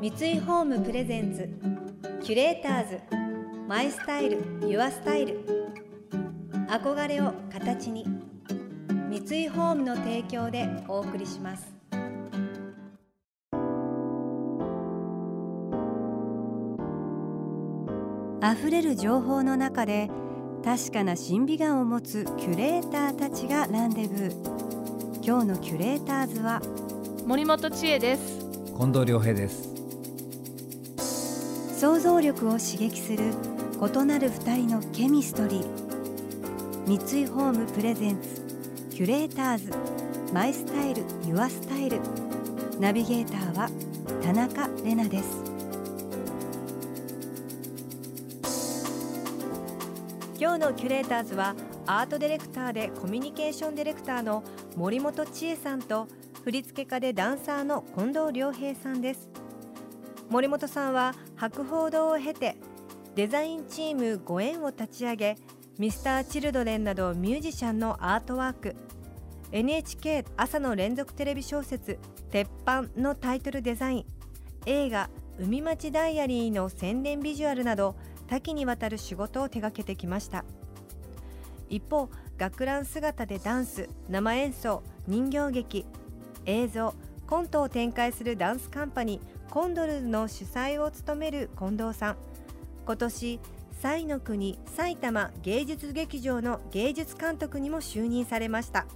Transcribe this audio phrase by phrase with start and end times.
[0.00, 1.46] 三井ホームプレゼンツ
[2.24, 3.00] キュレーターズ
[3.68, 5.44] マイスタイルユアスタイル。
[6.70, 8.06] 憧れを形に
[9.10, 11.70] 三井ホームの提供でお送りします。
[18.42, 20.08] 溢れる情報の中で
[20.64, 25.22] 確かな審美眼を持つキュレーターたちがランデブー。
[25.22, 26.62] 今日のキュレーターズは
[27.26, 28.38] 森本千恵です。
[28.78, 29.79] 近藤良平です。
[31.80, 33.32] 想像力を刺激する
[33.80, 36.86] 異なる二人のケミストリー。
[36.86, 38.42] 三井ホームプレゼンツ
[38.90, 39.72] キュレーターズ。
[40.30, 41.98] マイスタイルユアスタイル。
[42.78, 43.70] ナビゲーターは
[44.22, 45.42] 田中れなです。
[50.38, 51.54] 今日のキュレーターズは
[51.86, 54.44] アートディレクターでコミュニケーションディレクターの
[54.76, 56.08] 森本千恵さんと
[56.44, 59.30] 振付家でダンサーの近藤良平さんです。
[60.30, 62.56] 森本さんは博報堂を経て
[63.16, 65.36] デザインチームご縁を立ち上げ
[65.76, 68.76] ミスターチルドレンなどミュージシャンのアートワーク
[69.50, 71.98] NHK 朝の連続テレビ小説
[72.30, 74.04] 「鉄板」のタイトルデザイン
[74.66, 77.96] 映画「海町ダイアリー」の宣伝ビジュアルなど
[78.28, 80.44] 多岐にわたる仕事を手掛けてきました。
[81.68, 85.86] 一方学ラン姿でダンス生演奏人形劇
[86.46, 86.94] 映像
[87.26, 92.16] コントを展開するダンスカンパニーコンドルの主催を務める近藤さん。
[92.86, 93.40] 今年
[93.82, 98.86] 西の国埼玉芸術劇場の芸術監督にも就任されました。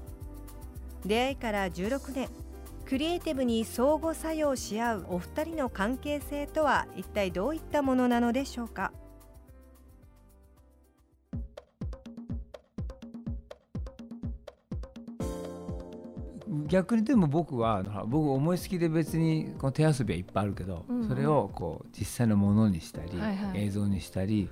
[1.05, 2.29] 出会いから16年
[2.85, 8.93] クリエイティブに相互作用し合うお二人の関係性とは一体どういったものなのでしょうか？
[16.67, 24.51] 逆にでも僕は僕思いつきで別にこの手遊びはいっぱいあるけど、うんうん、それをこう実際のものにしたり、はいはい、映像にしたり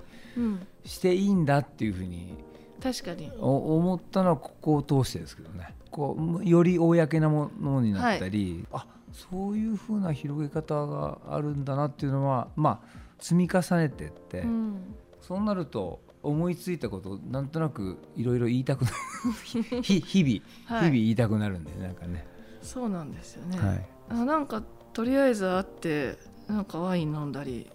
[0.85, 2.35] していいんだっていうふうに
[2.81, 3.31] 確かに。
[3.39, 5.73] 思ったのはここを通してですけどね。
[5.89, 18.95] こうより公なものになったり、はい、あそういうふうな広げ方があるんだなっていうのはまあ積み重ねてって、うん、そうなると思いついたことなんとなくいろいろ言いたくなる。
[19.83, 22.25] 日々、はい、日々言いたくなるんでなんかね。
[22.61, 24.63] そうなんですよね、はい、あなんか
[24.93, 26.17] とりあえず会って
[26.47, 27.69] なんかワイン飲んだり。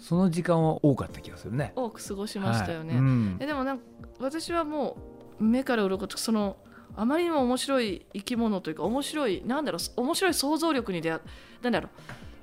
[0.00, 1.72] その時間は多かった気がするね。
[1.76, 2.98] 多く過ごしましたよね、はい。
[2.98, 3.84] うん、でもなんか
[4.18, 4.96] 私はも
[5.38, 6.56] う目から鱗その
[6.96, 11.20] あまりにも面白い生き物というか面白いなんだろう面白い想像力に出会
[11.62, 11.88] なんだろ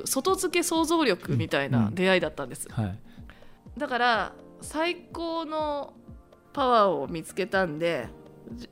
[0.03, 2.99] う外付け想像力みたいな出会いだったんです、うんうんはい、
[3.77, 5.93] だから最高の
[6.53, 8.07] パワーを見つけたんで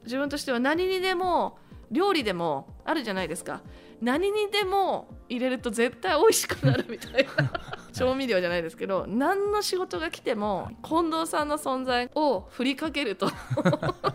[0.04, 1.58] 自分としては何にでも
[1.92, 3.62] 料理でもあるじゃないですか。
[4.02, 7.52] 何にでも入れると絶対美味しくなるみたいな。
[7.94, 13.28] 調味料じゃないですけど何の仕事が来ても近藤さんの存在を振りかけると。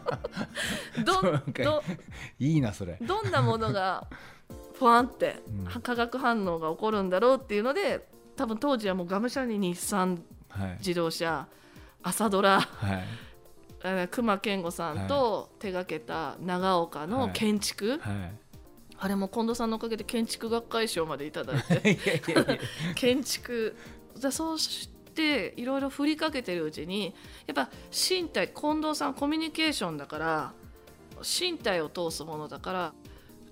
[1.05, 1.23] ど
[1.65, 1.83] ど
[2.39, 2.99] いいなそれ。
[3.01, 4.07] どんなものが
[4.75, 5.43] ふわんって、
[5.83, 10.23] 化学反応が起こるんだろうっていうので多分当時はもうがむしゃらに日産
[10.79, 11.62] 自動車、はい
[12.03, 17.99] 朝ドラ、はい、熊健吾さんと手がけた長岡の建築、はい。
[17.99, 18.33] はい、
[18.99, 22.21] あれも近藤さんのおかげで建築学会賞までいただいて。
[22.95, 23.77] 建築。
[24.31, 27.15] そうしていろいろ振りかけてるうちに
[27.47, 30.53] やっぱ身体近藤さんコミュニケーションだから
[31.23, 32.93] 身体を通すものだから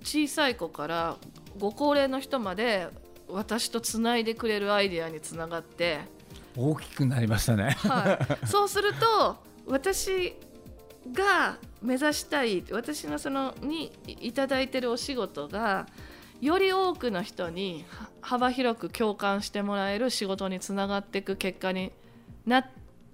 [0.02, 1.16] 小さい子から
[1.58, 2.88] ご高齢の人まで
[3.28, 6.00] 私とつないでくれるアイデアにつながって
[6.56, 10.34] 大きくなりましたね、はい、そうすると私
[11.12, 15.86] が目指したい私がそのにいただいてるお仕事が
[16.40, 17.84] より多くの人に
[18.20, 21.92] 幅広く共感してもらえる仕事につながっていく結果に
[22.46, 22.66] なっ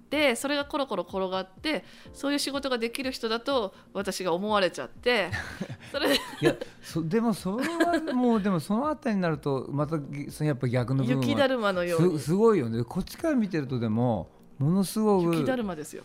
[0.09, 5.29] てそれがコロコロ転がってそういう仕事ができる人だと私が思われちゃって
[5.91, 9.97] それいやそでもそれはもう でもそのあたりになるとまた
[10.29, 12.19] そのやっぱ逆の部分は雪だるまのように。
[12.19, 12.83] すごいよね。
[12.83, 16.03] こっちから見てるとでもものすごく雪だるまですよ。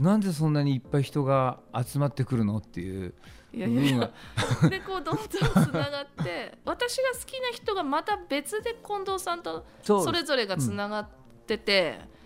[0.00, 3.14] なんでそんなにいっぱい人が集まってくるのっていう
[3.52, 4.10] いやいやいや。
[4.68, 5.40] でこうどんどんつ
[5.72, 11.08] ながって私が好きな人がまた別で近藤さんとそれぞれがつながっ
[11.46, 12.17] てて、うん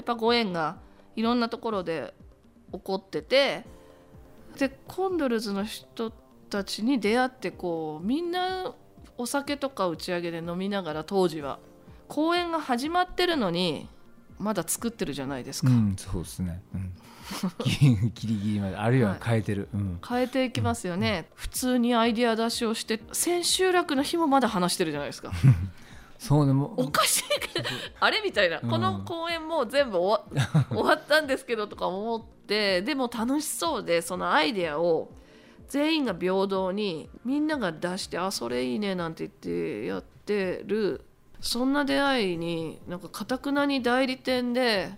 [0.00, 0.78] やっぱご縁が
[1.14, 2.14] いろんなところで
[2.72, 3.64] 起こってて
[4.58, 6.10] でコンドルズの人
[6.48, 8.74] たちに出会ってこうみんな
[9.18, 11.58] お酒とか打ち上げで飲みながら当時は
[12.08, 13.88] 公演が始まってるのに
[14.38, 15.68] まだ作ってるじゃないですか。
[15.68, 16.92] うん、そうですね、うん、
[18.14, 25.32] ギリギリ まであるいは変えてる、はいうん、変えていきますよね、普通にアイディア出しをして千秋楽の日もまだ話してるじゃないですか。
[26.18, 27.22] そうねもおかしい
[28.00, 35.12] あれみたいな、この公演もう全部終わ 終わったんですけどとか思ってでも楽しそうでそのアイデアを
[35.68, 41.04] 全員が平等にみんなが出してあそれいいねなんて言ってやってる。
[41.40, 44.92] そんな出会いになんかかたくなに代理店で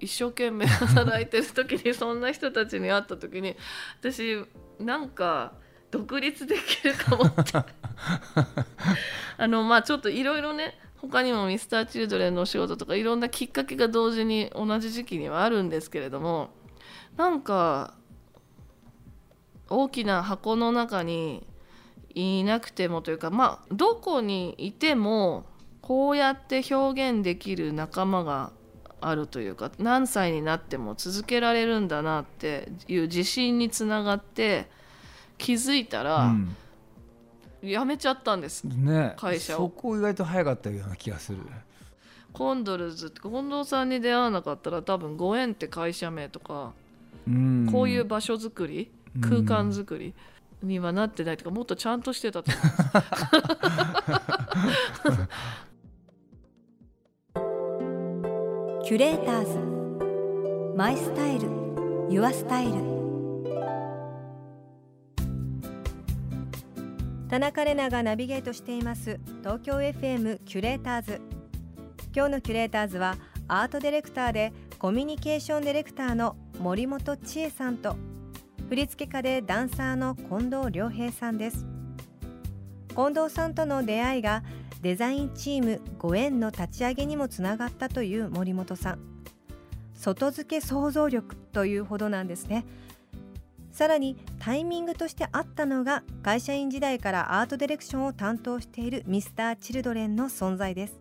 [0.00, 3.56] 一生懸命働いてる時にそんな人たちに会った時に
[4.00, 4.44] 私
[4.78, 5.54] なんか
[5.90, 7.52] 独立できるかもって。
[9.38, 16.50] あのまあちょっといろいろね他にも Mr.Children のお仕事とかいろんなきっかけが同時に同じ時期にはあるんですけれども
[17.16, 17.94] なんか
[19.68, 21.46] 大きな箱の中に
[22.14, 25.46] いなくてもというかまあどこにいても
[25.82, 28.52] こうやって表現できる仲間が
[29.00, 34.68] あるというか何歳になっても続けられるんだなっていう自信につながって
[35.36, 36.56] 気づいたら、うん、
[37.62, 39.62] 辞めちゃったんです、ね、会社を。
[39.62, 41.38] そこ意外と早かったような気がする。
[42.32, 46.72] コンドルズって近藤さんに出会わなかったら多分ご縁って会社名とか、
[47.26, 48.90] うん、こういう場所づくり
[49.20, 50.14] 空間づくり
[50.62, 53.02] にはなってないとかもっとちゃんとしてたと思いま
[58.82, 58.88] す。
[58.88, 60.76] キュレーターズ。
[60.76, 61.48] マイスタイル。
[62.10, 62.97] ユアスタイル
[67.28, 69.20] 田中れながナビゲートしています。
[69.40, 71.20] 東京 FM キュレーターズ。
[72.16, 77.96] 今日のキュレーターズはアートディレクターでコミュニケーションディレクターの森本千恵さんと
[78.70, 81.66] 振付家でダンサーの近藤良平さんです。
[82.88, 84.42] 近藤さんとの出会いが
[84.80, 89.00] デザインチームご縁の立ち上げにもつながったという森本さん。
[89.92, 92.64] 外付け想像力というほどなんですね。
[93.78, 100.98] さらにタイミングとしてあったのが会社員時代からアートディレクションを担当しているミスターチルドレンの存在です。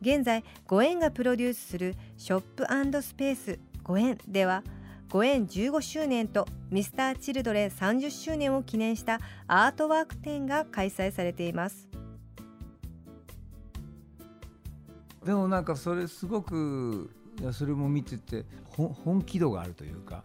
[0.00, 4.62] 現在ご縁がプロデュースするショップスペースご縁では
[5.10, 11.90] ご縁15周年とミスターチルドレン30周年を記念したアートワーク展が開催されています。
[15.22, 20.24] でもなんかそれすごくいやそれも見てて本気度があるというか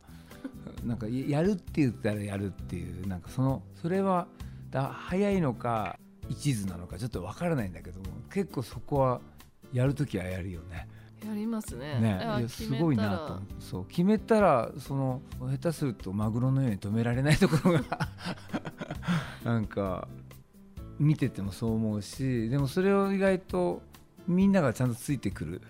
[0.84, 4.28] なんかやるって言ったらやるっていうなんかそのそれは
[4.72, 6.00] だ早いのか
[6.30, 9.22] 一途なのかちょっとわからないんだけども結構そこは
[9.74, 10.88] やるときはやるよね。
[11.28, 12.00] やりますね。
[12.00, 18.10] ね、すごいなとそう決めたらその下手するとマグロのように止められないところが
[19.44, 20.08] なんか
[20.98, 23.82] 見ててもそう思うしでもそれを意外と
[24.28, 25.62] みんながちゃんとついてくる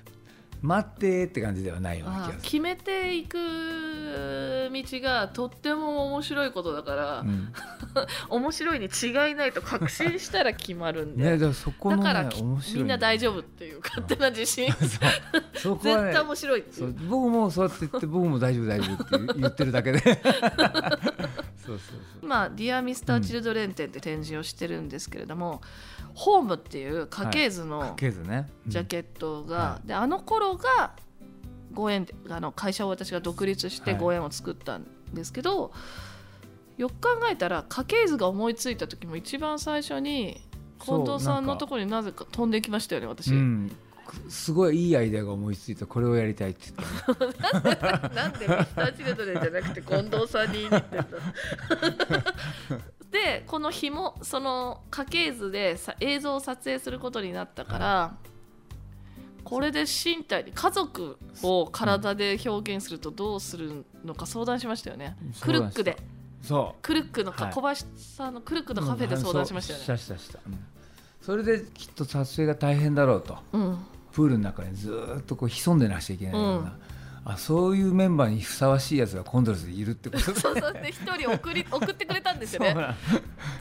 [0.61, 2.41] 待ってって感じではないような気がする。
[2.41, 7.53] 決めていく道がとっても面白いことだから、うん、
[8.29, 11.23] 面白いに違いないと確信したら決まるんで。
[11.23, 12.29] ね、だそこ、ね、だから
[12.73, 14.69] みんな大丈夫っていう勝手な自信。
[15.55, 16.95] そこは、ね、絶対面白いっていう。
[17.07, 19.99] 僕もそうやって言って僕も大丈夫大丈夫って言ってるだけで
[22.21, 25.61] 今「ディア・ミスター・チルドレン展」って展示をしてるんですけれども、
[26.13, 30.93] ホームっていう家系図のジャケットが、であの頃が
[31.73, 35.71] ご縁あの会社を私が独立してご縁を作ったんですけど、
[36.77, 40.41] よく考えたら家系図が思いついた時も一番最初に
[40.79, 43.71] 近藤さんのところになぜか飛んできましたよね私、うん、
[44.29, 45.85] すごいいいアイデアが思いついた。
[45.85, 48.09] これをやりたいって言った。
[48.09, 51.07] なんでミスターチルドレンじゃなくて近藤さんに言ってんだ
[53.11, 58.15] でこの紐その家系図でさ映像を撮影することになったから、
[59.43, 65.97] これで身体に家族を体で表現するとどうするのか相談しましたよね、クルックで。
[66.43, 66.81] そう。
[66.81, 70.59] クルックの、はい、小林さんのクルックのカフェで相談しましたよね、したしたした、うん、
[71.21, 73.77] それできっと撮影が大変だろうと、うん、
[74.11, 76.71] プールの中にずっとこう潜んでなくちゃいけないような、うん
[77.25, 80.73] あそういうメンバーにふさわしいやつがコンドルズいるってこと そうそう。
[80.73, 82.75] で一人送り 送ってくれたんですよね。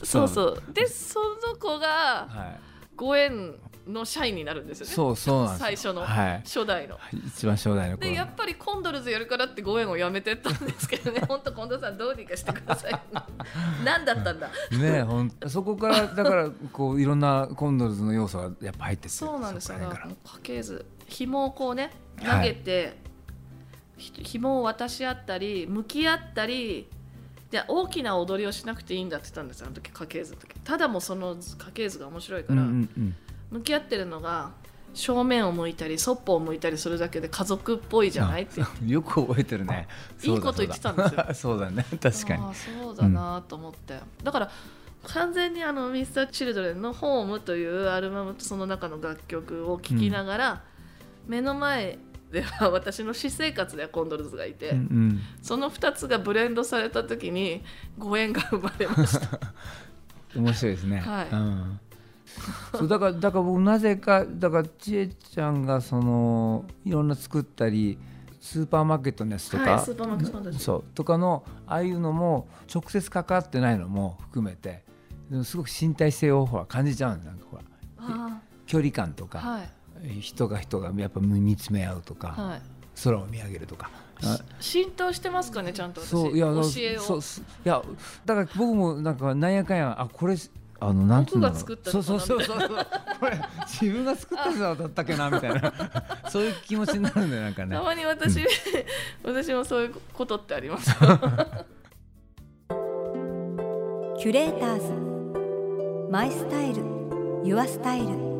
[0.03, 2.57] そうそうでその子が
[2.97, 3.57] ご縁
[3.89, 4.93] の社員になるんですよね。
[4.93, 6.99] そうそうなん最初の、はい、初代の。
[7.27, 11.23] 一番初代のでやっぱりコンドルズやるからってご縁をやめてったんですけどね。
[11.27, 13.01] 本当近藤さんどうにかしてください
[13.85, 14.51] 何だったんだ？
[14.79, 19.79] ねほんそこからだからこういろんなコンドルズの要素がやっぱ入ってそうなんですよ。
[19.79, 22.95] 家系図紐をこうね投げて、はい
[23.99, 26.89] 紐を渡し合ったり向き合ったり
[27.51, 30.55] じゃ大きな踊りをしなくていいんだって言ったんですあの時家系図の時。
[30.61, 33.17] ただもその家系図が面白いから、うんうんうん、
[33.51, 34.51] 向き合ってるのが
[34.95, 38.43] 正面を向いたりそっぽを向いたりするだけで家族っぽいじゃない？
[38.43, 39.87] ってよく覚えてるね。
[40.23, 41.27] いいこと言ってたんですよ。
[41.35, 41.71] そうだ。
[41.73, 41.85] ね。
[42.01, 42.43] 確かに。
[42.45, 44.51] あそうだなと思って、うん、だから
[45.05, 50.63] 完全にあのミスターチルドレンの「ホームというアルバムとその中の楽曲を聴きながら、
[51.27, 51.99] うん、目の前
[52.33, 57.63] では私の私生活ではコンドルズがいて、うんうん、その2つがブレンドされた時に
[57.97, 59.39] ご縁が生まれました。
[60.37, 61.81] 面白いですね、はい、うん
[62.77, 67.99] そうだからだから僕なぜかだから千恵ちゃんがそのいろんな作ったり
[68.41, 74.85] スーパーマーケットのやつとか、はい、スーパーマーケットそうとかのああいうのも直接関わってないのも含めて
[75.45, 77.63] すごく身体性をほら感じちゃうんなんかほら。
[78.69, 79.61] 距離感とか、は
[80.05, 82.63] い、人が人がやっぱ見つめ合うとか、はい、
[83.03, 83.91] 空を見上げるとか。
[84.59, 87.01] 浸透してますかねちゃんとそういや教えを。
[87.01, 87.23] そうい
[87.65, 87.83] や
[88.25, 90.37] だから僕もなんかなんやかんやあこれ
[90.81, 91.53] あのなんつうの？
[91.55, 92.43] そうそうそう。
[92.43, 92.59] そう。
[93.19, 95.73] これ自分が作ったやつだったっけなみたいな。
[96.31, 97.75] そういう気持ちになるんだよなんかね。
[97.77, 98.47] たまに私、うん、
[99.25, 100.95] 私もそういうことってあります。
[100.95, 104.93] キュレーターズ。
[106.11, 106.83] マイスタイル。
[107.45, 108.38] ユアスタイル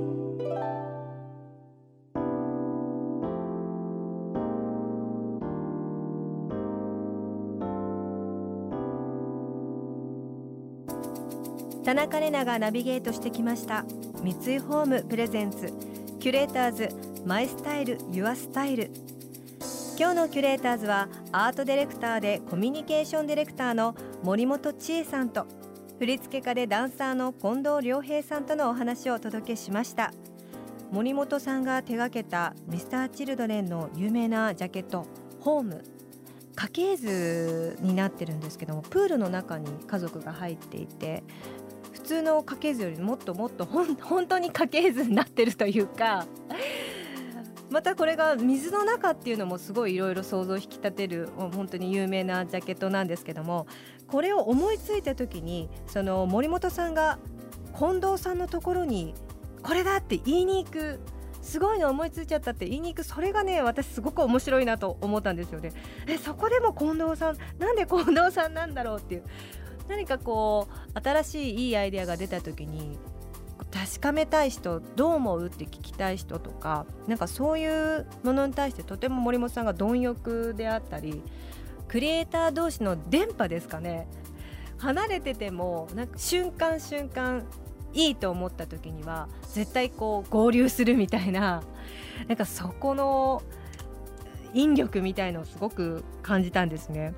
[11.89, 13.83] 田中玲奈がナビゲートしてきました。
[14.23, 15.73] 三井ホームプレゼンツ
[16.21, 16.91] キュレーターズ
[17.25, 18.91] マイスタイルユアスタイル。
[19.99, 25.47] 今日のキュレーターズはアートディレクターでコミュニケーションディレクターの森本千恵さんと
[25.99, 30.13] 振付家でダンサーの近藤良平さんとのお話をお届けしました。
[30.93, 35.07] 森本さんが手掛けたミスターチルドレンの有名なジャケット
[35.41, 35.83] ホーム。
[36.55, 41.23] 家系図になってるんですけどもプールの中に家族が入っていて
[42.09, 46.27] 通の家系図よりもっともっと本当に家系図になってるというか
[47.69, 53.67] またこれが水の中っていうのもすごいいろいろ想像を引き立てる本当に有名なジャケットなんですけども
[54.07, 57.19] これを思いついた時にその森本さんが
[57.79, 59.15] 近藤さんのところに
[59.63, 61.01] これだって言いに行く
[61.43, 65.73] すごいの思いついちゃったって言いに行くそれがね私すごく面白いなと思ったんですよね。
[66.07, 69.25] えそこでも近藤さんなんで近藤さんなんだろうっていう
[69.89, 72.99] 何かこう新しいいいアイデアが出た時に
[73.71, 81.23] 確かめたい人どう思うって聞きたい人とかなんかそういうものに対してとても森本さんが貪欲であったり
[81.87, 84.09] クリエイター同士の電波ですかね
[84.79, 87.45] 離れててもなんか瞬間瞬間
[87.93, 91.63] いいと思った時には絶対こう合流するみたいな
[92.27, 93.43] なんかそこの
[94.55, 97.13] 引力みたいのをすごく感じたんですね。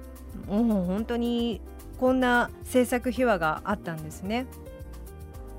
[0.48, 1.60] もう本当に
[2.00, 4.46] こんな制作秘話があったんですね。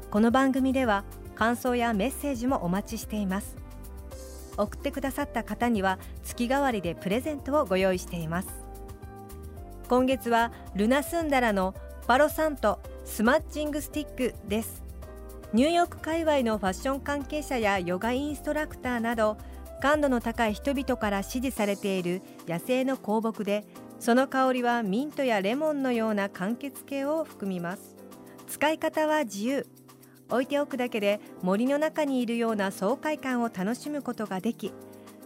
[0.10, 1.04] この番組では
[1.36, 3.56] 感想やメッセージもお待ちしています。
[4.58, 8.48] 送ってくださった方には月替わりでプレゼントをご用意しています。
[9.88, 11.76] 今月はルナスンダラの
[12.08, 14.82] パロサントスマッチングスティックです。
[15.54, 19.38] ニューヨーク界隈のファッション関係者やヨガインストラクターなど
[19.80, 23.64] 感度の高い人々から支持されている野生の香木で
[24.02, 27.96] その香りはミントやレモンのような柑橘系を含みます。
[28.48, 29.68] 使い方は自由。
[30.32, 34.74] 置いておくだけで森の中にいるような爽快感を楽しむことができ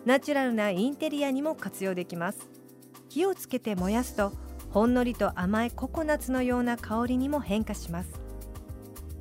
[0.04, 2.50] ナチュラルなインテリアにも活用できます。
[3.08, 4.34] 火をつけて燃やすと
[4.72, 8.10] ほんのりと甘いココナッツのような香りにも変化します。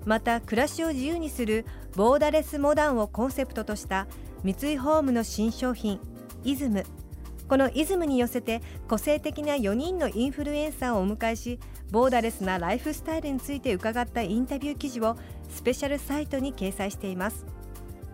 [0.05, 4.09] また暮らしを自由にするボーダレスモダンをコンセプトとした
[4.43, 6.01] 三井ホームの新商品
[6.43, 6.83] イズム。
[7.49, 11.61] このイズムに寄せて個性的な4人のインフルエンサーをお迎えし
[11.91, 15.17] ボーダレスなライフスタイルについて伺ったインタビュー記事を
[15.51, 17.47] スペシャルサイトに掲載しています。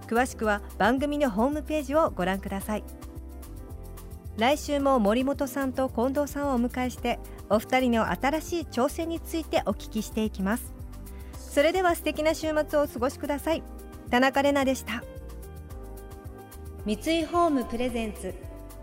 [0.07, 2.85] 詳しくは番組のホームページをご覧ください。
[4.37, 7.19] 来週も森本さんと近藤さんをお迎えして
[7.49, 10.73] お二人の新しい挑戦についてお聞きしていきます。
[11.39, 13.63] それでは素敵な週末をお過ごしください。
[14.11, 15.05] 田中れなでした。
[16.85, 18.35] 三井ホームプレゼンツ